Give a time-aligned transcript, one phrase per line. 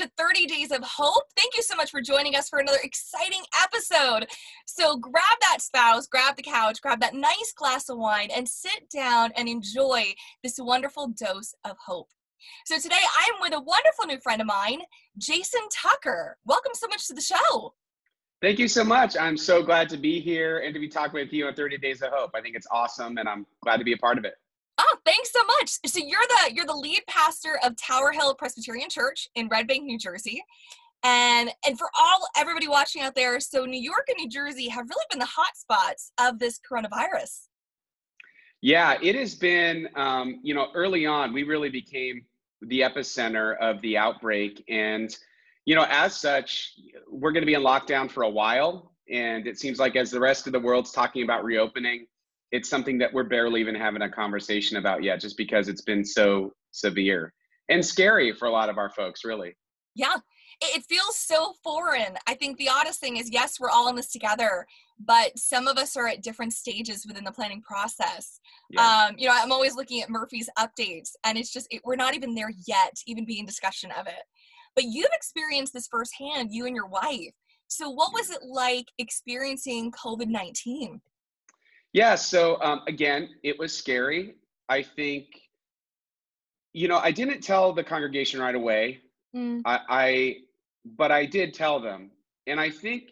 [0.00, 1.24] to 30 Days of Hope.
[1.36, 4.26] Thank you so much for joining us for another exciting episode.
[4.64, 8.88] So, grab that spouse, grab the couch, grab that nice glass of wine, and sit
[8.90, 12.08] down and enjoy this wonderful dose of hope.
[12.64, 14.80] So, today I am with a wonderful new friend of mine,
[15.18, 16.38] Jason Tucker.
[16.46, 17.74] Welcome so much to the show.
[18.40, 19.18] Thank you so much.
[19.18, 22.00] I'm so glad to be here and to be talking with you on 30 Days
[22.00, 22.30] of Hope.
[22.34, 24.32] I think it's awesome and I'm glad to be a part of it.
[24.82, 25.78] Oh, thanks so much.
[25.84, 29.84] So you're the you're the lead pastor of Tower Hill Presbyterian Church in Red Bank,
[29.84, 30.42] New Jersey.
[31.02, 34.88] And and for all everybody watching out there, so New York and New Jersey have
[34.88, 37.48] really been the hot spots of this coronavirus.
[38.62, 39.86] Yeah, it has been.
[39.96, 42.22] Um, you know, early on, we really became
[42.62, 45.14] the epicenter of the outbreak, and
[45.66, 46.72] you know, as such,
[47.06, 48.92] we're going to be in lockdown for a while.
[49.12, 52.06] And it seems like as the rest of the world's talking about reopening,
[52.52, 56.04] it's something that we're barely even having a conversation about yet, just because it's been
[56.04, 57.32] so severe
[57.68, 59.56] and scary for a lot of our folks, really.
[59.94, 60.16] Yeah,
[60.60, 62.16] it feels so foreign.
[62.26, 64.66] I think the oddest thing is, yes, we're all in this together,
[64.98, 68.40] but some of us are at different stages within the planning process.
[68.68, 69.08] Yeah.
[69.08, 72.14] Um, you know, I'm always looking at Murphy's updates, and it's just it, we're not
[72.14, 74.22] even there yet, even being discussion of it.
[74.74, 77.34] But you've experienced this firsthand, you and your wife.
[77.68, 81.00] So, what was it like experiencing COVID 19?
[81.92, 84.36] Yeah, so um, again, it was scary.
[84.68, 85.26] I think,
[86.72, 89.00] you know, I didn't tell the congregation right away.
[89.34, 89.62] Mm.
[89.64, 90.36] I, I,
[90.84, 92.10] but I did tell them.
[92.46, 93.10] And I think,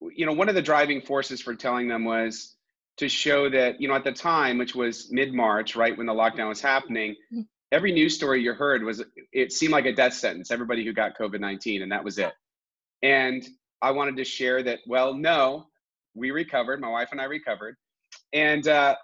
[0.00, 2.56] you know, one of the driving forces for telling them was
[2.98, 6.12] to show that, you know, at the time, which was mid March, right when the
[6.12, 7.46] lockdown was happening, mm.
[7.70, 11.16] every news story you heard was, it seemed like a death sentence, everybody who got
[11.16, 12.32] COVID 19, and that was it.
[13.02, 13.46] And
[13.80, 15.66] I wanted to share that, well, no,
[16.14, 17.76] we recovered, my wife and I recovered
[18.32, 18.96] and uh,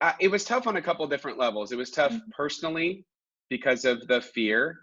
[0.00, 1.72] I, it was tough on a couple different levels.
[1.72, 2.30] It was tough mm-hmm.
[2.36, 3.04] personally
[3.50, 4.78] because of the fear.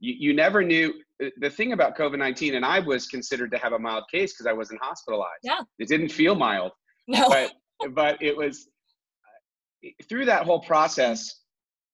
[0.00, 3.58] You, you never knew uh, the thing about COVID 19, and I was considered to
[3.58, 5.40] have a mild case because I wasn't hospitalized.
[5.42, 5.60] Yeah.
[5.78, 6.72] It didn't feel mild.
[7.06, 7.28] No.
[7.28, 7.52] But,
[7.94, 8.68] but it was
[9.84, 11.42] uh, through that whole process,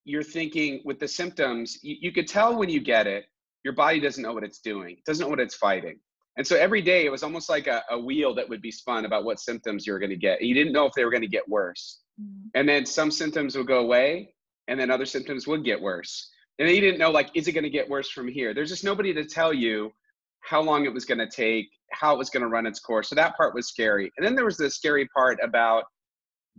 [0.04, 3.24] you're thinking with the symptoms, you, you could tell when you get it,
[3.64, 5.98] your body doesn't know what it's doing, it doesn't know what it's fighting.
[6.36, 9.04] And so every day it was almost like a, a wheel that would be spun
[9.04, 10.42] about what symptoms you were going to get.
[10.42, 12.00] You didn't know if they were going to get worse.
[12.20, 12.48] Mm-hmm.
[12.54, 14.34] And then some symptoms would go away
[14.68, 16.30] and then other symptoms would get worse.
[16.58, 18.54] And then you didn't know, like, is it going to get worse from here?
[18.54, 19.92] There's just nobody to tell you
[20.40, 23.08] how long it was going to take, how it was going to run its course.
[23.08, 24.10] So that part was scary.
[24.16, 25.84] And then there was the scary part about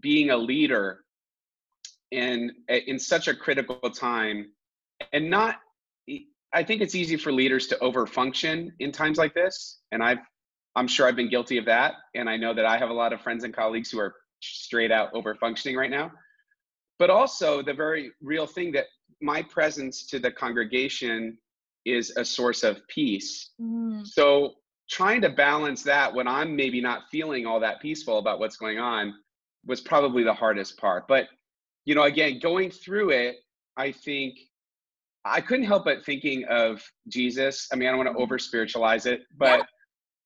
[0.02, 1.00] being a leader
[2.12, 4.52] in in such a critical time
[5.12, 5.58] and not
[6.54, 10.20] I think it's easy for leaders to overfunction in times like this, and I've
[10.76, 13.14] I'm sure I've been guilty of that, and I know that I have a lot
[13.14, 16.12] of friends and colleagues who are straight out overfunctioning right now.
[17.00, 18.86] But also the very real thing that
[19.22, 21.38] my presence to the congregation
[21.86, 23.52] is a source of peace.
[23.62, 24.06] Mm.
[24.06, 24.56] So
[24.90, 28.80] trying to balance that when I'm maybe not feeling all that peaceful about what's going
[28.80, 29.14] on
[29.66, 31.08] was probably the hardest part.
[31.08, 31.28] But
[31.86, 33.38] you know, again, going through it,
[33.78, 34.38] I think
[35.26, 37.70] I couldn't help but thinking of Jesus.
[37.72, 38.24] I mean, I don't want to mm-hmm.
[38.24, 39.66] over spiritualize it, but yeah.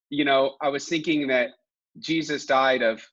[0.09, 1.51] you know, I was thinking that
[1.99, 3.05] Jesus died of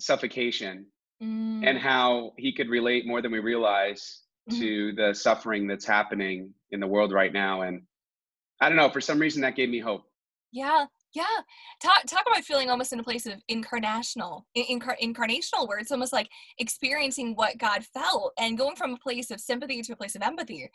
[0.00, 0.86] suffocation
[1.22, 1.66] mm.
[1.66, 4.58] and how he could relate more than we realize mm.
[4.58, 7.62] to the suffering that's happening in the world right now.
[7.62, 7.82] And
[8.60, 10.04] I don't know, for some reason that gave me hope.
[10.52, 10.86] Yeah.
[11.14, 11.24] Yeah.
[11.80, 16.12] Talk, talk about feeling almost in a place of incarnational, incar- incarnational, where it's almost
[16.12, 20.16] like experiencing what God felt and going from a place of sympathy to a place
[20.16, 20.68] of empathy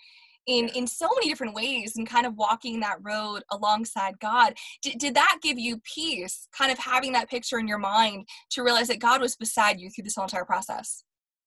[0.48, 4.54] in in so many different ways and kind of walking that road alongside God.
[4.82, 8.64] D- did that give you peace, kind of having that picture in your mind to
[8.64, 11.04] realize that God was beside you through this whole entire process?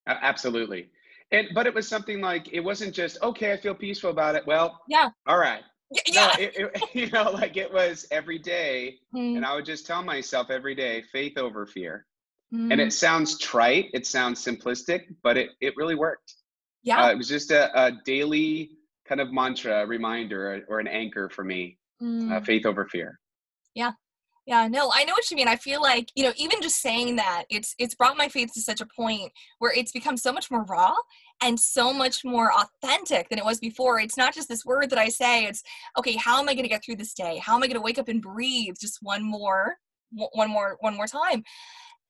[0.06, 0.90] Absolutely.
[1.32, 4.46] And but it was something like it wasn't just okay, I feel peaceful about it.
[4.46, 5.08] Well, yeah.
[5.26, 5.62] All right.
[6.06, 6.26] Yeah.
[6.26, 9.36] No, it, it, you know, like it was every day, mm.
[9.36, 12.06] and I would just tell myself every day, faith over fear.
[12.54, 12.72] Mm.
[12.72, 16.34] And it sounds trite, it sounds simplistic, but it it really worked.
[16.82, 17.04] Yeah.
[17.04, 18.72] Uh, it was just a, a daily
[19.06, 21.78] kind of mantra, a reminder, or, or an anchor for me.
[22.02, 22.32] Mm.
[22.32, 23.20] Uh, faith over fear.
[23.74, 23.92] Yeah,
[24.46, 25.46] yeah, no, I know what you mean.
[25.46, 28.60] I feel like, you know, even just saying that, it's it's brought my faith to
[28.60, 29.30] such a point
[29.60, 30.94] where it's become so much more raw
[31.42, 33.98] and so much more authentic than it was before.
[33.98, 35.62] It's not just this word that I say, it's
[35.98, 37.38] okay, how am I going to get through this day?
[37.38, 39.76] How am I going to wake up and breathe just one more
[40.10, 41.42] one more one more time?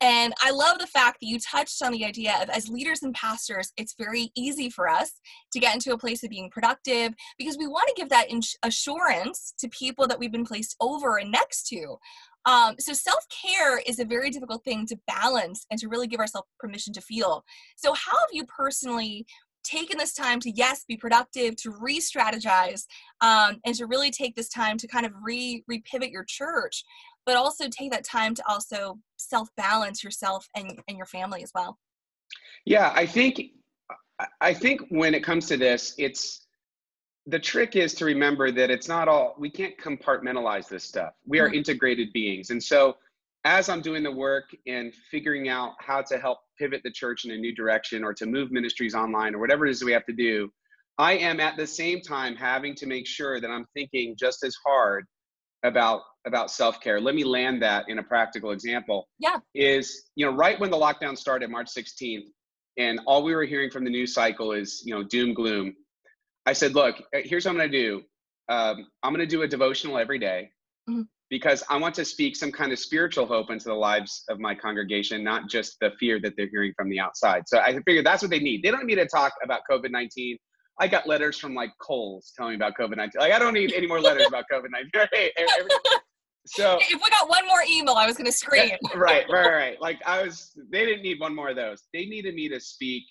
[0.02, 3.14] And I love the fact that you touched on the idea of as leaders and
[3.14, 5.12] pastors, it's very easy for us
[5.52, 8.26] to get into a place of being productive because we want to give that
[8.64, 11.98] assurance to people that we've been placed over and next to.
[12.44, 16.20] Um, so self care is a very difficult thing to balance and to really give
[16.20, 17.44] ourselves permission to feel.
[17.76, 19.26] So, how have you personally
[19.64, 22.84] taken this time to yes be productive to re-strategize
[23.20, 26.84] um, and to really take this time to kind of re repivot your church
[27.24, 31.52] but also take that time to also self balance yourself and, and your family as
[31.54, 31.78] well
[32.64, 33.40] yeah i think
[34.40, 36.46] i think when it comes to this it's
[37.26, 41.14] the trick is to remember that it's not all we can't compartmentalize this stuff.
[41.26, 41.56] We are mm-hmm.
[41.56, 42.50] integrated beings.
[42.50, 42.96] And so
[43.44, 47.32] as i'm doing the work and figuring out how to help pivot the church in
[47.32, 50.12] a new direction or to move ministries online or whatever it is we have to
[50.12, 50.50] do
[50.98, 54.54] i am at the same time having to make sure that i'm thinking just as
[54.64, 55.04] hard
[55.64, 57.00] about about self-care.
[57.00, 59.38] Let me land that in a practical example yeah.
[59.54, 62.26] is you know right when the lockdown started march 16th
[62.78, 65.74] and all we were hearing from the news cycle is you know doom gloom
[66.46, 68.02] I said, look, uh, here's what I'm going to do.
[68.48, 70.50] Um, I'm going to do a devotional every day
[70.88, 71.02] mm-hmm.
[71.30, 74.54] because I want to speak some kind of spiritual hope into the lives of my
[74.54, 77.44] congregation, not just the fear that they're hearing from the outside.
[77.46, 78.62] So I figured that's what they need.
[78.62, 80.36] They don't need to talk about COVID 19.
[80.80, 83.20] I got letters from like Kohl's telling me about COVID 19.
[83.20, 85.08] Like, I don't need any more letters about COVID 19.
[86.46, 88.70] so if we got one more email, I was going to scream.
[88.94, 89.80] right, right, right.
[89.80, 91.84] Like, I was, they didn't need one more of those.
[91.92, 93.04] They needed me to speak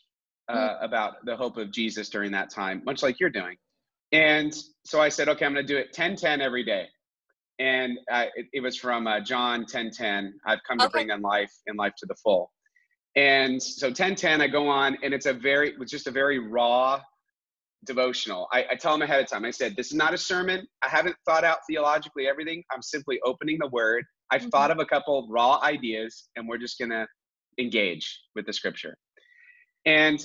[0.49, 0.85] uh, mm-hmm.
[0.85, 3.57] about the hope of Jesus during that time, much like you're doing.
[4.11, 4.53] And
[4.85, 6.87] so I said, okay, I'm going to do it 10 10 every day.
[7.59, 10.33] And uh, it, it, was from uh, John 10 10.
[10.45, 10.91] I've come to okay.
[10.91, 12.51] bring in life and life to the full.
[13.15, 16.39] And so 10 10, I go on, and it's a very, it's just a very
[16.39, 17.01] raw
[17.85, 18.47] devotional.
[18.51, 20.65] I, I tell them ahead of time, I said, this is not a sermon.
[20.81, 22.63] I haven't thought out theologically everything.
[22.71, 24.05] I'm simply opening the word.
[24.31, 24.49] I've mm-hmm.
[24.49, 27.05] thought of a couple raw ideas, and we're just going to
[27.59, 28.95] engage with the scripture.
[29.85, 30.23] And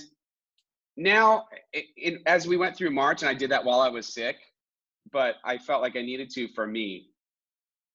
[0.96, 4.36] now, it, as we went through March, and I did that while I was sick,
[5.12, 7.10] but I felt like I needed to for me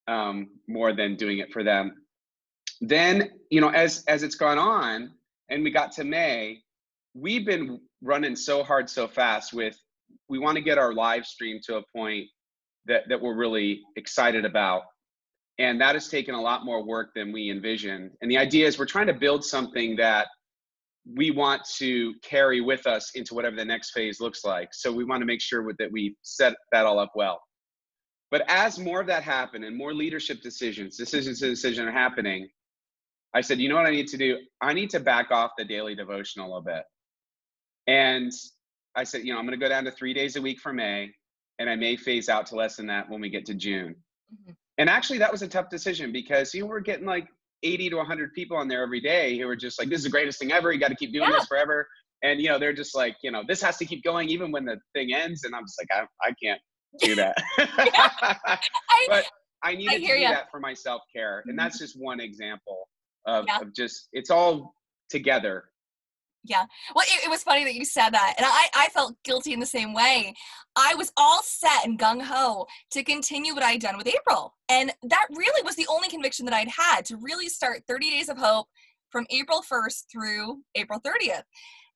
[0.07, 2.03] um, more than doing it for them.
[2.79, 5.11] Then, you know, as as it's gone on,
[5.49, 6.63] and we got to May,
[7.13, 9.53] we've been running so hard, so fast.
[9.53, 9.77] With
[10.29, 12.27] we want to get our live stream to a point
[12.85, 14.83] that that we're really excited about,
[15.59, 18.11] and that has taken a lot more work than we envisioned.
[18.21, 20.27] And the idea is we're trying to build something that
[21.05, 24.69] we want to carry with us into whatever the next phase looks like.
[24.73, 27.41] So we want to make sure that we set that all up well.
[28.29, 32.47] But as more of that happened and more leadership decisions, decisions to decision are happening,
[33.33, 34.37] I said, you know what I need to do?
[34.61, 36.83] I need to back off the daily devotion a little bit.
[37.87, 38.31] And
[38.95, 40.71] I said, you know, I'm going to go down to three days a week for
[40.71, 41.11] May,
[41.59, 43.95] and I may phase out to less than that when we get to June.
[44.33, 44.51] Mm-hmm.
[44.77, 47.27] And actually, that was a tough decision because you were getting like
[47.63, 50.09] 80 to 100 people on there every day who are just like, this is the
[50.09, 50.71] greatest thing ever.
[50.71, 51.37] You got to keep doing yeah.
[51.37, 51.87] this forever.
[52.23, 54.65] And, you know, they're just like, you know, this has to keep going even when
[54.65, 55.43] the thing ends.
[55.43, 56.61] And I'm just like, I, I can't
[56.99, 57.35] do that.
[59.07, 59.25] But
[59.63, 60.27] I needed I to do you.
[60.27, 61.39] that for my self care.
[61.45, 61.57] And mm-hmm.
[61.57, 62.87] that's just one example
[63.25, 63.59] of, yeah.
[63.61, 64.75] of just, it's all
[65.09, 65.65] together
[66.43, 66.65] yeah.
[66.95, 68.33] Well, it, it, was funny that you said that.
[68.37, 70.33] And I, I felt guilty in the same way.
[70.75, 74.53] I was all set and gung ho to continue what I'd done with April.
[74.69, 78.29] And that really was the only conviction that I'd had to really start 30 Days
[78.29, 78.67] of Hope
[79.09, 81.43] from April 1st through April 30th.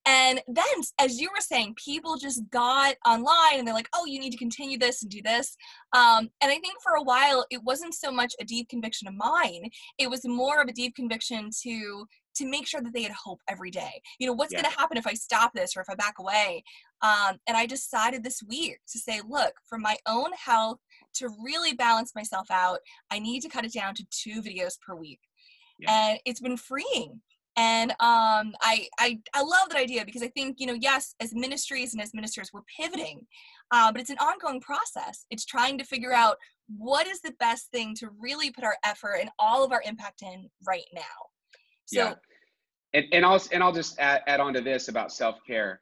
[0.05, 0.65] And then,
[0.99, 4.37] as you were saying, people just got online and they're like, oh, you need to
[4.37, 5.57] continue this and do this.
[5.93, 9.15] Um, and I think for a while, it wasn't so much a deep conviction of
[9.15, 12.05] mine, it was more of a deep conviction to
[12.35, 14.01] to make sure that they had hope every day.
[14.19, 14.61] You know, what's yeah.
[14.61, 16.63] going to happen if I stop this or if I back away?
[17.01, 20.79] Um, and I decided this week to say, look, for my own health,
[21.15, 24.95] to really balance myself out, I need to cut it down to two videos per
[24.95, 25.19] week.
[25.79, 26.09] Yeah.
[26.09, 27.21] And it's been freeing.
[27.57, 31.33] And um, I, I, I love that idea because I think, you know, yes, as
[31.33, 33.25] ministries and as ministers, we're pivoting,
[33.71, 35.25] uh, but it's an ongoing process.
[35.29, 36.37] It's trying to figure out
[36.77, 40.21] what is the best thing to really put our effort and all of our impact
[40.21, 41.01] in right now.
[41.85, 42.13] So, yeah.
[42.93, 45.81] And, and I'll and I'll just add, add on to this about self care.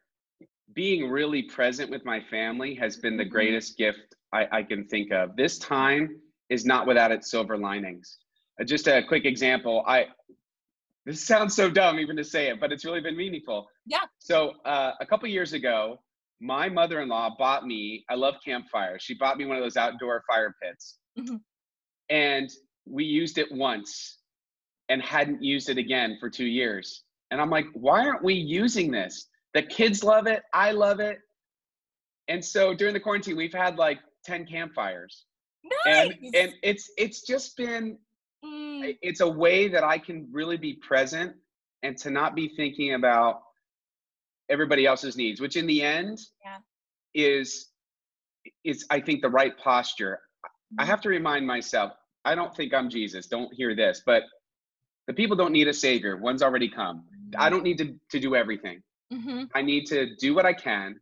[0.73, 3.31] Being really present with my family has been the mm-hmm.
[3.31, 5.35] greatest gift I, I can think of.
[5.35, 8.17] This time is not without its silver linings.
[8.59, 9.83] Uh, just a quick example.
[9.87, 10.07] I
[11.05, 13.67] this sounds so dumb even to say it, but it's really been meaningful.
[13.85, 14.03] Yeah.
[14.19, 15.99] So uh, a couple years ago,
[16.39, 18.03] my mother-in-law bought me.
[18.09, 19.03] I love campfires.
[19.03, 21.35] She bought me one of those outdoor fire pits, mm-hmm.
[22.09, 22.49] and
[22.85, 24.19] we used it once
[24.89, 27.03] and hadn't used it again for two years.
[27.31, 29.27] And I'm like, why aren't we using this?
[29.53, 30.43] The kids love it.
[30.53, 31.19] I love it.
[32.27, 35.25] And so during the quarantine, we've had like 10 campfires.
[35.85, 36.11] Nice.
[36.21, 37.97] And, and it's it's just been.
[39.01, 41.33] It's a way that I can really be present
[41.83, 43.41] and to not be thinking about
[44.49, 46.57] everybody else's needs, which in the end yeah.
[47.13, 47.69] is
[48.63, 50.19] is I think the right posture.
[50.45, 50.83] Mm.
[50.83, 51.93] I have to remind myself,
[52.25, 53.27] I don't think I'm Jesus.
[53.27, 54.23] Don't hear this, but
[55.07, 56.17] the people don't need a savior.
[56.17, 57.03] One's already come.
[57.37, 58.81] I don't need to, to do everything.
[59.11, 59.43] Mm-hmm.
[59.53, 60.99] I need to do what I can,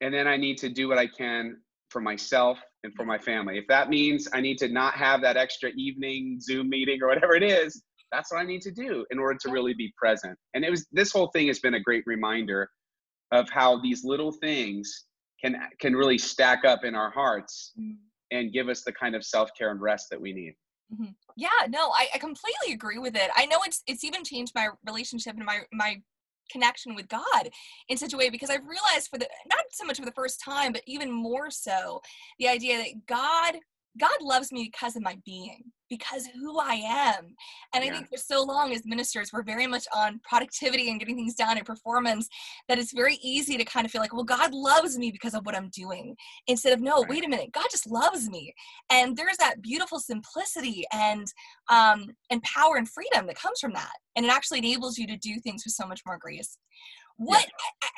[0.00, 1.58] and then I need to do what I can
[1.90, 3.58] for myself and for my family.
[3.58, 7.34] If that means I need to not have that extra evening Zoom meeting or whatever
[7.34, 7.82] it is,
[8.12, 10.36] that's what I need to do in order to really be present.
[10.54, 12.68] And it was this whole thing has been a great reminder
[13.32, 15.06] of how these little things
[15.42, 17.92] can can really stack up in our hearts mm-hmm.
[18.30, 20.54] and give us the kind of self-care and rest that we need.
[20.92, 21.12] Mm-hmm.
[21.36, 23.30] Yeah, no, I, I completely agree with it.
[23.36, 26.02] I know it's it's even changed my relationship and my my
[26.50, 27.50] connection with God
[27.88, 30.40] in such a way because I've realized for the not so much for the first
[30.42, 32.00] time, but even more so,
[32.38, 33.60] the idea that God
[33.98, 37.34] God loves me because of my being, because who I am.
[37.74, 37.90] And yeah.
[37.90, 41.34] I think for so long as ministers, we're very much on productivity and getting things
[41.34, 42.28] done and performance
[42.68, 45.44] that it's very easy to kind of feel like, well, God loves me because of
[45.44, 46.16] what I'm doing.
[46.46, 47.10] Instead of, no, right.
[47.10, 48.54] wait a minute, God just loves me.
[48.90, 51.26] And there's that beautiful simplicity and
[51.68, 53.92] um, and power and freedom that comes from that.
[54.16, 56.56] And it actually enables you to do things with so much more grace
[57.20, 57.46] what.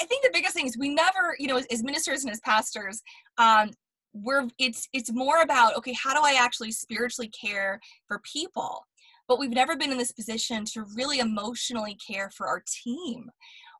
[0.01, 2.41] I think the biggest thing is we never, you know, as, as ministers and as
[2.41, 3.03] pastors,
[3.39, 3.71] um,
[4.13, 8.87] we're it's it's more about okay how do i actually spiritually care for people?
[9.29, 13.31] But we've never been in this position to really emotionally care for our team.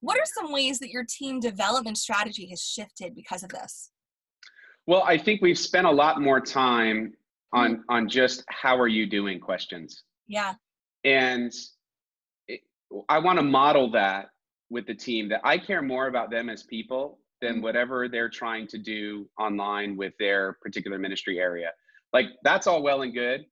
[0.01, 3.91] What are some ways that your team development strategy has shifted because of this?
[4.87, 7.13] Well i think we've spent a lot more time
[7.53, 7.83] on mm-hmm.
[7.89, 10.05] on just how are you doing questions.
[10.27, 10.55] Yeah.
[11.05, 11.53] And
[12.49, 12.61] it,
[13.09, 14.31] i want to model that
[14.71, 18.67] with the team that i care more about them as people than whatever they're trying
[18.69, 21.73] to do online with their particular ministry area.
[22.15, 23.45] Like that's all well and good,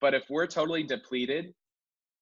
[0.00, 1.54] but if we're totally depleted,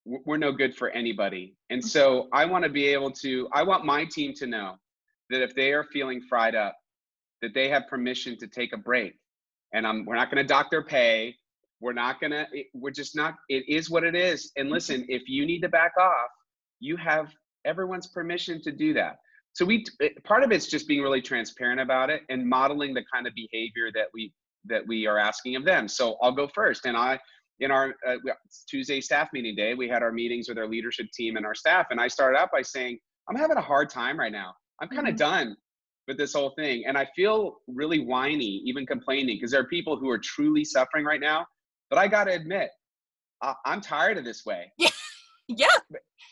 [0.05, 1.57] we're no good for anybody.
[1.71, 4.75] And so I want to be able to I want my team to know
[5.31, 6.77] that if they are feeling fried up,
[7.41, 9.15] that they have permission to take a break.
[9.73, 11.37] And I'm we're not going to dock their pay.
[11.81, 14.53] We're not going to we're just not it is what it is.
[14.57, 16.29] And listen, if you need to back off,
[16.81, 19.21] you have everyone's permission to do that
[19.55, 19.85] so we
[20.25, 23.91] part of it's just being really transparent about it and modeling the kind of behavior
[23.95, 24.33] that we
[24.67, 25.89] that we are asking of them.
[25.89, 26.87] So i'll go first.
[26.87, 27.19] And i
[27.61, 28.17] in our uh,
[28.69, 31.87] tuesday staff meeting day we had our meetings with our leadership team and our staff.
[31.91, 34.53] And i started out by saying i'm having a hard time right now.
[34.83, 35.31] I'm kind of mm-hmm.
[35.31, 35.57] done
[36.09, 36.85] with this whole thing.
[36.87, 41.05] And i feel really whiny even complaining because there are people who are truly suffering
[41.05, 41.47] right now.
[41.91, 42.71] But i got to admit
[43.41, 44.73] I- i'm tired of this way.
[44.79, 44.91] Yeah
[45.49, 45.67] yeah.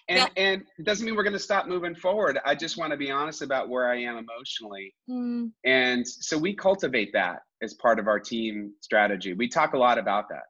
[0.08, 0.26] And yeah.
[0.36, 2.38] and it doesn't mean we're going to stop moving forward.
[2.44, 4.94] I just want to be honest about where i am emotionally.
[5.08, 5.52] Mm.
[5.64, 9.34] and so we cultivate that as part of our team strategy.
[9.34, 10.44] We talk a lot about that.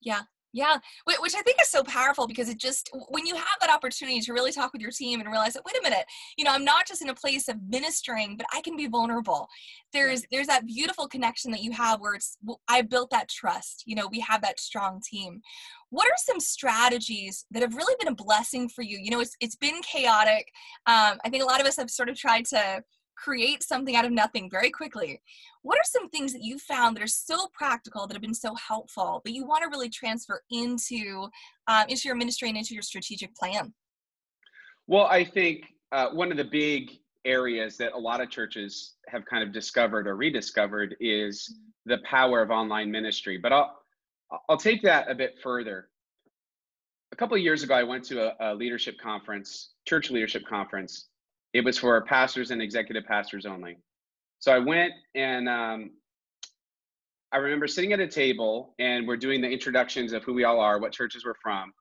[0.00, 3.70] Yeah yeah, which I think is so powerful because it just when you have that
[3.70, 6.06] opportunity to really talk with your team and realize that wait a minute,
[6.38, 9.48] you know, I'm not just in a place of ministering, but I can be vulnerable.
[9.92, 13.84] There's there's that beautiful connection that you have where it's I built that trust.
[13.86, 15.42] You know, we have that strong team.
[15.90, 18.98] What are some strategies that have really been a blessing for you?
[19.00, 20.50] You know, it's it's been chaotic.
[20.86, 22.82] Um, I think a lot of us have sort of tried to
[23.22, 25.20] create something out of nothing very quickly.
[25.62, 28.54] What are some things that you found that are so practical that have been so
[28.54, 31.28] helpful, but you want to really transfer into
[31.66, 33.74] um, into your ministry and into your strategic plan?
[34.86, 36.90] Well, I think uh, one of the big
[37.24, 42.40] areas that a lot of churches have kind of discovered or rediscovered is the power
[42.40, 43.36] of online ministry.
[43.36, 43.78] But I'll
[44.48, 45.88] I'll take that a bit further.
[47.12, 51.08] A couple of years ago, I went to a, a leadership conference, church leadership conference,
[51.58, 53.76] it was for pastors and executive pastors only.
[54.38, 55.90] So I went and um,
[57.32, 60.60] I remember sitting at a table and we're doing the introductions of who we all
[60.60, 61.72] are, what churches we're from.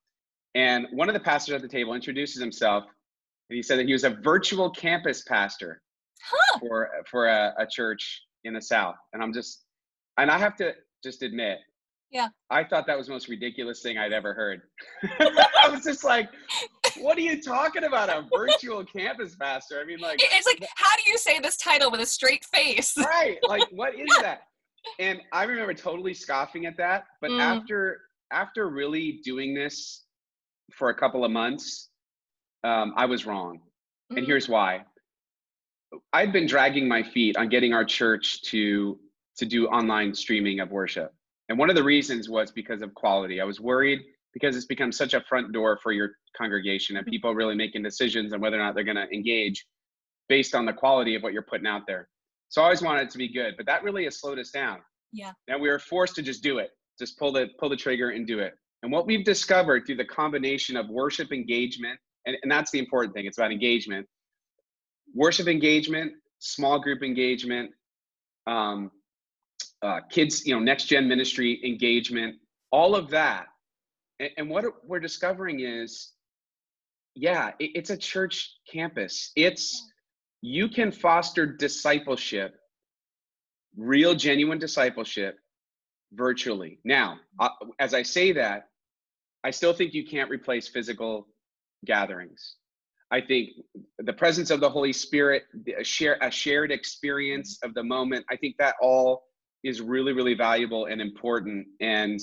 [0.55, 2.85] And one of the pastors at the table introduces himself
[3.49, 5.81] and he said that he was a virtual campus pastor
[6.21, 6.59] huh.
[6.59, 8.95] for for a, a church in the South.
[9.13, 9.65] And I'm just,
[10.17, 11.59] and I have to just admit,
[12.09, 12.29] yeah.
[12.49, 14.61] I thought that was the most ridiculous thing I'd ever heard.
[15.19, 16.29] I was just like,
[17.01, 18.09] what are you talking about?
[18.09, 19.79] A virtual campus pastor?
[19.81, 22.97] I mean, like, it's like, how do you say this title with a straight face?
[22.97, 23.37] right.
[23.47, 24.41] Like, what is that?
[24.99, 27.05] And I remember totally scoffing at that.
[27.21, 27.41] But mm.
[27.41, 28.01] after
[28.31, 30.03] after really doing this
[30.73, 31.89] for a couple of months,
[32.63, 33.59] um, I was wrong.
[34.11, 34.17] Mm.
[34.17, 34.85] And here's why.
[36.11, 38.99] I'd been dragging my feet on getting our church to
[39.37, 41.13] to do online streaming of worship.
[41.49, 43.39] And one of the reasons was because of quality.
[43.39, 44.01] I was worried
[44.33, 47.11] because it's become such a front door for your congregation and mm-hmm.
[47.11, 49.65] people really making decisions on whether or not they're going to engage
[50.29, 52.07] based on the quality of what you're putting out there.
[52.49, 54.79] So I always wanted it to be good, but that really has slowed us down.
[55.11, 55.31] Yeah.
[55.47, 56.69] Now we were forced to just do it,
[56.99, 58.53] just pull the pull the trigger and do it.
[58.83, 63.13] And what we've discovered through the combination of worship engagement, and, and that's the important
[63.13, 64.05] thing, it's about engagement.
[65.15, 67.71] Worship engagement, small group engagement,
[68.45, 68.91] um,
[69.81, 72.35] uh, kids, you know, next gen ministry engagement,
[72.71, 73.47] all of that.
[74.19, 76.13] And, and what we're discovering is,
[77.15, 79.31] yeah, it, it's a church campus.
[79.35, 79.91] It's
[80.41, 82.55] you can foster discipleship,
[83.75, 85.37] real, genuine discipleship
[86.13, 86.79] virtually.
[86.83, 88.69] Now, uh, as I say that,
[89.43, 91.27] I still think you can't replace physical
[91.85, 92.55] gatherings.
[93.11, 93.51] I think
[93.99, 95.43] the presence of the Holy Spirit,
[95.79, 99.23] a, share, a shared experience of the moment, I think that all
[99.63, 102.19] is really, really valuable and important and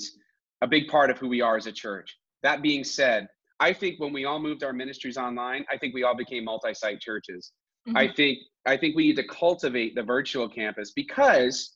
[0.61, 2.15] a big part of who we are as a church.
[2.43, 3.27] That being said,
[3.59, 6.99] I think when we all moved our ministries online, I think we all became multi-site
[6.99, 7.51] churches.
[7.87, 7.97] Mm-hmm.
[7.97, 11.75] I think I think we need to cultivate the virtual campus because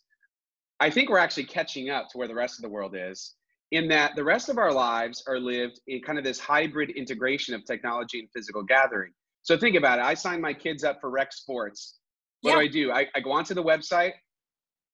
[0.79, 3.35] I think we're actually catching up to where the rest of the world is
[3.71, 7.53] in that the rest of our lives are lived in kind of this hybrid integration
[7.53, 9.11] of technology and physical gathering.
[9.43, 10.05] So think about it.
[10.05, 11.99] I sign my kids up for rec sports.
[12.41, 12.55] What yeah.
[12.55, 12.91] do I do?
[12.91, 14.13] I, I go onto the website,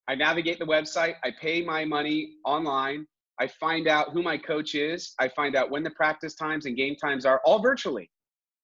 [0.08, 3.08] I navigate the website, I pay my money online,
[3.39, 6.75] I find out who my coach is, I find out when the practice times and
[6.75, 8.10] game times are, all virtually.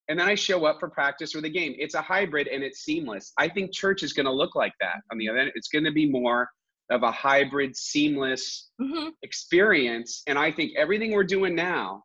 [0.07, 1.75] And then I show up for practice or the game.
[1.77, 3.33] It's a hybrid and it's seamless.
[3.37, 4.97] I think church is going to look like that.
[5.11, 6.49] On the other end, it's going to be more
[6.89, 9.09] of a hybrid, seamless mm-hmm.
[9.23, 10.23] experience.
[10.27, 12.03] And I think everything we're doing now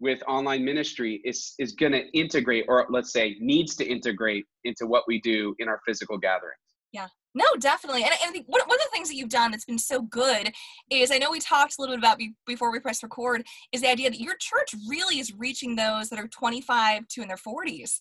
[0.00, 4.86] with online ministry is is going to integrate, or let's say needs to integrate into
[4.86, 6.60] what we do in our physical gatherings.
[6.92, 7.06] Yeah.
[7.36, 8.02] No, definitely.
[8.02, 10.52] And, I think one, one of the things that you've done that's been so good
[10.90, 13.82] is I know we talked a little bit about be, before we press record is
[13.82, 17.36] the idea that your church really is reaching those that are 25 to in their
[17.36, 18.00] 40s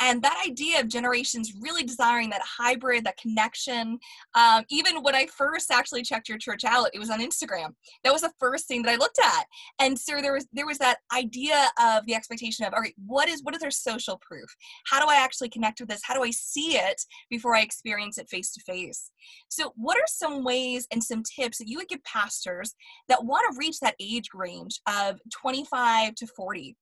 [0.00, 3.98] and that idea of generations really desiring that hybrid that connection
[4.34, 7.74] um, even when i first actually checked your church out it was on instagram.
[8.04, 9.44] That was the first thing that i looked at.
[9.78, 13.28] And so there was there was that idea of the expectation of all right what
[13.28, 14.48] is what is our social proof?
[14.86, 16.00] How do i actually connect with this?
[16.04, 17.00] How do i see it
[17.30, 19.10] before i experience it face to face
[19.48, 22.74] so what are some ways and some tips that you would give pastors
[23.08, 26.76] that want to reach that age range of 25 to 40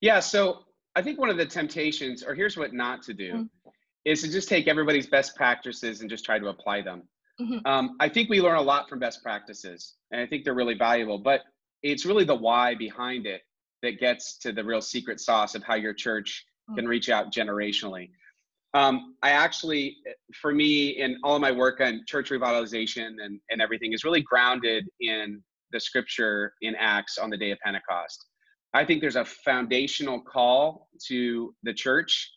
[0.00, 0.60] yeah so
[0.96, 3.68] I think one of the temptations, or here's what not to do, mm-hmm.
[4.04, 7.02] is to just take everybody's best practices and just try to apply them.
[7.40, 7.66] Mm-hmm.
[7.66, 10.78] Um, I think we learn a lot from best practices, and I think they're really
[10.78, 11.18] valuable.
[11.18, 11.42] But
[11.82, 13.42] it's really the why behind it
[13.82, 16.76] that gets to the real secret sauce of how your church mm-hmm.
[16.76, 18.10] can reach out generationally.
[18.72, 19.98] Um, I actually,
[20.40, 24.22] for me, in all of my work on church revitalization and, and everything, is really
[24.22, 28.26] grounded in the scripture in Acts on the day of Pentecost.
[28.74, 32.32] I think there's a foundational call to the church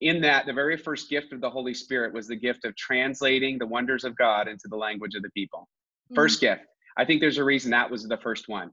[0.00, 3.56] in that the very first gift of the Holy Spirit was the gift of translating
[3.58, 5.68] the wonders of God into the language of the people.
[6.12, 6.40] 1st mm-hmm.
[6.40, 6.62] gift.
[6.96, 8.70] I think there's a reason that was the first one.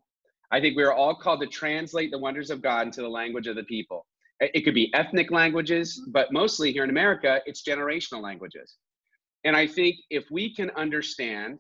[0.52, 3.48] I think we are all called to translate the wonders of God into the language
[3.48, 4.08] of the people.
[4.40, 6.12] It could be ethnic languages, mm-hmm.
[6.12, 8.76] but mostly here in America, it's generational languages.
[9.44, 11.60] And I think if we can understand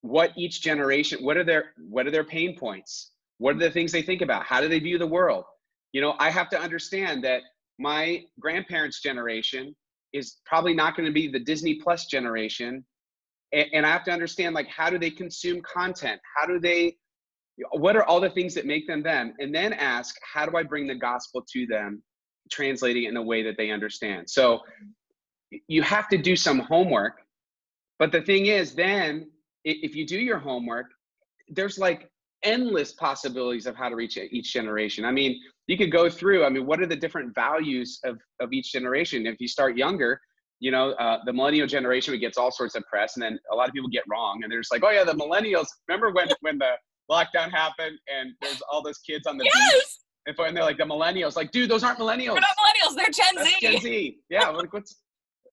[0.00, 3.12] what each generation, what are their what are their pain points?
[3.38, 4.44] What are the things they think about?
[4.44, 5.44] How do they view the world?
[5.92, 7.42] You know, I have to understand that
[7.78, 9.74] my grandparents' generation
[10.12, 12.84] is probably not going to be the Disney Plus generation.
[13.52, 16.20] And I have to understand, like, how do they consume content?
[16.36, 16.96] How do they,
[17.70, 19.34] what are all the things that make them them?
[19.38, 22.02] And then ask, how do I bring the gospel to them,
[22.50, 24.28] translating it in a way that they understand?
[24.28, 24.60] So
[25.66, 27.22] you have to do some homework.
[27.98, 29.30] But the thing is, then
[29.64, 30.86] if you do your homework,
[31.48, 32.10] there's like
[32.42, 35.04] endless possibilities of how to reach each generation.
[35.04, 38.52] I mean, you could go through, I mean, what are the different values of, of
[38.52, 39.26] each generation?
[39.26, 40.20] If you start younger,
[40.60, 43.68] you know, uh, the millennial generation gets all sorts of press, and then a lot
[43.68, 45.66] of people get wrong, and they're just like, oh yeah, the millennials.
[45.86, 46.72] Remember when when the
[47.10, 49.72] lockdown happened, and there's all those kids on the yes!
[50.26, 52.32] beach, and they're like the millennials, like, dude, those aren't millennials.
[52.32, 52.96] They're not millennials.
[52.96, 53.56] They're Gen That's Z.
[53.60, 54.18] Gen Z.
[54.30, 54.48] Yeah.
[54.48, 54.96] like, what's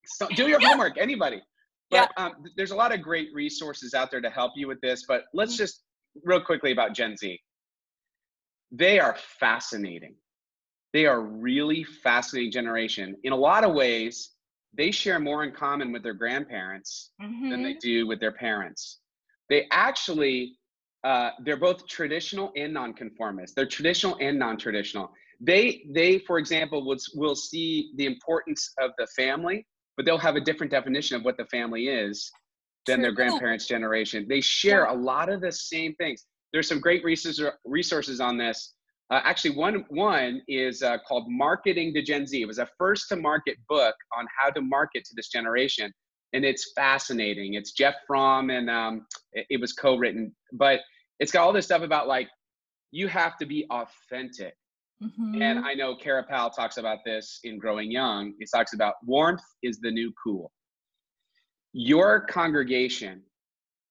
[0.06, 0.69] so do your yeah.
[0.69, 1.41] homework, anybody.
[1.91, 2.26] But yeah.
[2.26, 5.06] um, there's a lot of great resources out there to help you with this.
[5.08, 5.63] But let's mm-hmm.
[5.63, 5.84] just
[6.23, 7.39] real quickly about Gen Z.
[8.71, 10.15] They are fascinating.
[10.93, 13.15] They are really fascinating generation.
[13.23, 14.32] In a lot of ways,
[14.78, 17.49] they share more in common with their grandparents mm-hmm.
[17.49, 17.80] than they mm-hmm.
[17.80, 18.99] do with their parents.
[19.49, 20.58] They actually,
[21.04, 23.56] uh, they're both traditional and nonconformist.
[23.56, 25.12] They're traditional and non-traditional.
[25.39, 29.65] They, they, for example, will, will see the importance of the family,
[29.97, 32.32] but they'll have a different definition of what the family is
[32.86, 34.26] than their grandparents' generation.
[34.30, 36.26] They share a lot of the same things.
[36.54, 38.74] There's some great resources on this.
[39.12, 43.10] Uh, actually, one one is uh, called "Marketing to Gen Z." It was a first
[43.10, 45.91] to market book on how to market to this generation,
[46.34, 47.54] and it's fascinating.
[47.54, 50.80] It's Jeff Fromm, and um, it, it was co-written, but
[51.19, 52.30] it's got all this stuff about like
[52.91, 54.54] you have to be authentic.
[55.04, 55.41] Mm-hmm.
[55.41, 58.34] And I know Kara Powell talks about this in Growing Young.
[58.39, 60.52] He talks about warmth is the new cool
[61.78, 63.22] your congregation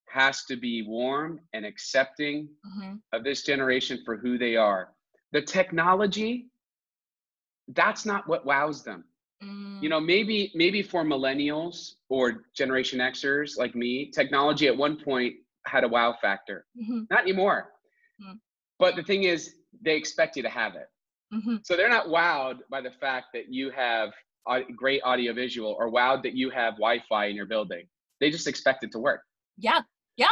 [0.09, 2.95] has to be warm and accepting mm-hmm.
[3.13, 4.89] of this generation for who they are.
[5.33, 6.47] The technology,
[7.69, 9.05] that's not what wows them.
[9.43, 9.83] Mm.
[9.83, 15.35] You know, maybe maybe for millennials or Generation Xers like me, technology at one point
[15.67, 16.65] had a wow factor.
[16.81, 17.03] Mm-hmm.
[17.11, 17.73] Not anymore.
[18.19, 18.39] Mm.
[18.79, 20.89] But the thing is, they expect you to have it.
[21.35, 21.57] Mm-hmm.
[21.65, 24.15] So they're not wowed by the fact that you have
[24.77, 27.85] great audiovisual or wowed that you have Wi-Fi in your building.
[28.21, 29.21] They just expect it to work.
[29.59, 29.81] Yeah,
[30.17, 30.29] yeah.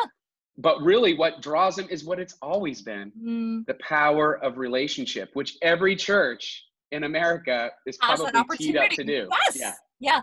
[0.59, 3.66] But really, what draws them is what it's always been: mm.
[3.66, 9.29] the power of relationship, which every church in America is probably teed up to do.
[9.31, 9.57] Yes.
[9.59, 9.72] Yeah.
[10.03, 10.20] Yeah,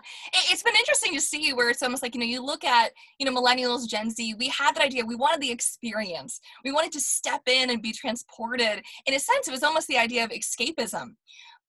[0.50, 3.24] it's been interesting to see where it's almost like you know you look at you
[3.24, 4.34] know millennials, Gen Z.
[4.34, 5.06] We had that idea.
[5.06, 6.38] We wanted the experience.
[6.66, 8.84] We wanted to step in and be transported.
[9.06, 11.14] In a sense, it was almost the idea of escapism.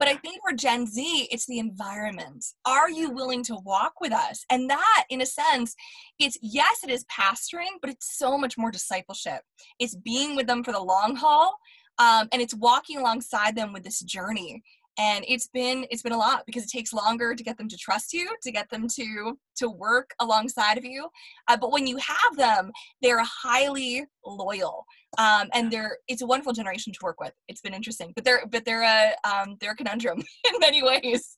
[0.02, 2.44] But I think for Gen Z, it's the environment.
[2.66, 4.44] Are you willing to walk with us?
[4.50, 5.76] And that, in a sense,
[6.18, 9.42] it's yes, it is pastoring, but it's so much more discipleship.
[9.78, 11.56] It's being with them for the long haul,
[12.00, 14.64] um, and it's walking alongside them with this journey
[14.98, 17.78] and it's been it's been a lot because it takes longer to get them to
[17.78, 21.08] trust you to get them to to work alongside of you.
[21.48, 24.86] Uh, but when you have them they're highly loyal
[25.18, 27.34] um, and they're it's a wonderful generation to work with.
[27.48, 30.20] It's been interesting but they're but they're a um, they're a conundrum
[30.54, 31.38] in many ways.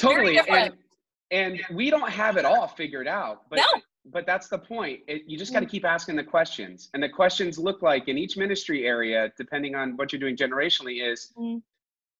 [0.00, 0.72] Totally and,
[1.30, 3.80] and we don't have it all figured out but no.
[4.06, 5.00] but that's the point.
[5.06, 5.70] It, you just got to mm.
[5.70, 9.96] keep asking the questions and the questions look like in each ministry area depending on
[9.96, 11.60] what you're doing generationally is mm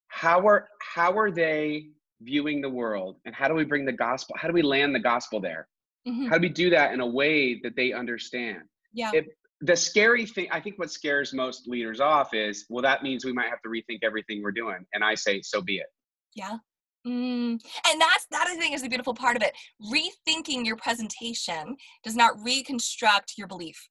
[0.07, 1.87] how are how are they
[2.21, 4.99] viewing the world and how do we bring the gospel how do we land the
[4.99, 5.67] gospel there
[6.07, 6.27] mm-hmm.
[6.27, 8.61] how do we do that in a way that they understand
[8.93, 9.25] yeah if,
[9.61, 13.33] the scary thing i think what scares most leaders off is well that means we
[13.33, 15.87] might have to rethink everything we're doing and i say so be it
[16.35, 16.57] yeah
[17.05, 17.61] Mm.
[17.87, 19.53] And that's that I think is the beautiful part of it.
[19.79, 23.89] Rethinking your presentation does not reconstruct your belief.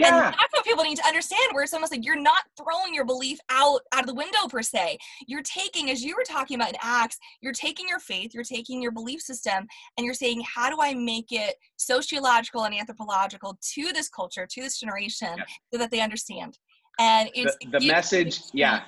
[0.00, 0.26] Yeah.
[0.26, 3.04] And that's what people need to understand, where it's almost like you're not throwing your
[3.04, 4.98] belief out out of the window per se.
[5.26, 8.80] You're taking, as you were talking about in Acts, you're taking your faith, you're taking
[8.82, 13.92] your belief system, and you're saying, how do I make it sociological and anthropological to
[13.92, 15.44] this culture, to this generation, yeah.
[15.72, 16.58] so that they understand.
[16.98, 18.82] And it's the, the message, yeah.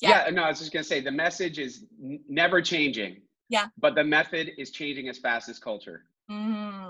[0.00, 0.24] yeah.
[0.26, 0.30] yeah.
[0.30, 3.18] no, I was just gonna say the message is n- never changing.
[3.48, 3.66] Yeah.
[3.78, 6.04] But the method is changing as fast as culture.
[6.30, 6.81] Mm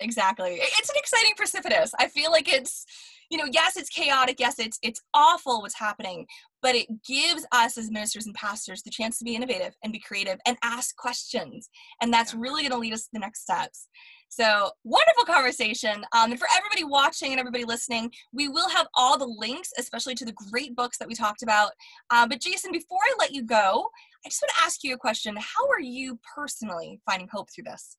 [0.00, 0.58] exactly.
[0.60, 1.92] It's an exciting precipitous.
[1.98, 2.84] I feel like it's
[3.30, 6.26] you know yes it's chaotic yes it's it's awful what's happening
[6.62, 9.98] but it gives us as ministers and pastors the chance to be innovative and be
[9.98, 11.68] creative and ask questions
[12.00, 13.88] and that's really going to lead us to the next steps.
[14.28, 16.04] So wonderful conversation.
[16.12, 20.14] Um, and for everybody watching and everybody listening we will have all the links especially
[20.16, 21.70] to the great books that we talked about.
[22.10, 23.88] Uh, but jason before i let you go
[24.24, 25.36] i just want to ask you a question.
[25.36, 27.96] How are you personally finding hope through this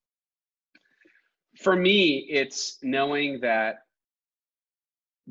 [1.59, 3.79] for me, it's knowing that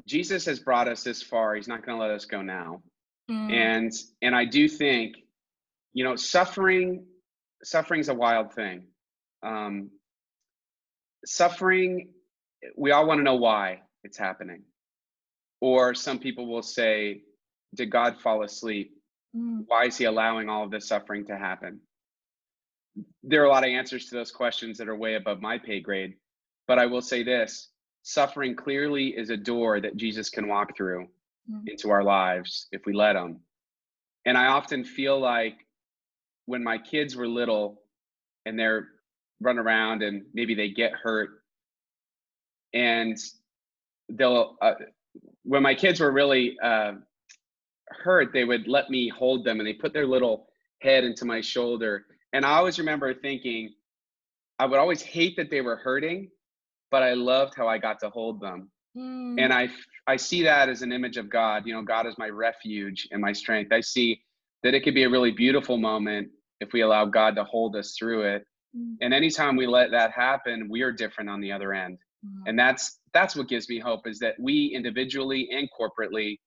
[0.07, 1.55] Jesus has brought us this far.
[1.55, 2.83] He's not going to let us go now.
[3.31, 3.53] Mm.
[3.53, 5.17] And and I do think,
[5.95, 7.05] you know, suffering
[7.63, 8.85] suffering's a wild thing.
[9.43, 9.91] Um,
[11.25, 12.11] suffering,
[12.77, 14.63] we all want to know why it's happening.
[15.61, 17.23] Or some people will say,
[17.75, 18.93] did God fall asleep?
[19.35, 19.65] Mm.
[19.67, 21.81] Why is he allowing all of this suffering to happen?
[23.23, 25.81] There are a lot of answers to those questions that are way above my pay
[25.81, 26.15] grade.
[26.67, 27.71] But I will say this
[28.03, 31.09] suffering clearly is a door that Jesus can walk through
[31.51, 31.67] mm-hmm.
[31.67, 33.41] into our lives if we let him.
[34.25, 35.57] And I often feel like
[36.47, 37.83] when my kids were little
[38.45, 38.89] and they're
[39.41, 41.43] run around and maybe they get hurt
[42.73, 43.19] and
[44.11, 44.73] they'll uh,
[45.43, 46.93] when my kids were really uh,
[47.89, 50.47] hurt they would let me hold them and they put their little
[50.81, 53.73] head into my shoulder and I always remember thinking,
[54.59, 56.31] I would always hate that they were hurting,
[56.91, 58.71] but I loved how I got to hold them.
[58.95, 59.41] Mm.
[59.41, 59.71] And I,
[60.07, 61.67] I see that as an image of God.
[61.67, 63.73] You know, God is my refuge and my strength.
[63.73, 64.21] I see
[64.63, 66.29] that it could be a really beautiful moment
[66.61, 68.47] if we allow God to hold us through it.
[68.77, 68.97] Mm.
[69.01, 71.97] And anytime we let that happen, we are different on the other end.
[72.23, 72.43] Mm.
[72.49, 76.39] And that's that's what gives me hope is that we individually and corporately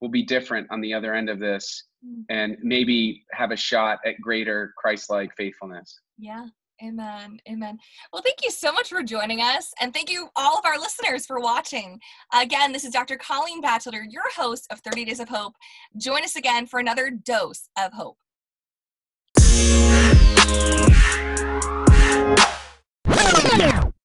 [0.00, 2.24] will be different on the other end of this Mm.
[2.28, 6.00] and maybe have a shot at greater Christ-like faithfulness.
[6.18, 6.46] Yeah.
[6.82, 7.38] Amen.
[7.48, 7.78] Amen.
[8.12, 9.72] Well, thank you so much for joining us.
[9.80, 12.00] And thank you, all of our listeners, for watching.
[12.34, 13.16] Again, this is Dr.
[13.16, 15.54] Colleen Batchelder, your host of 30 Days of Hope.
[15.96, 18.18] Join us again for another dose of hope.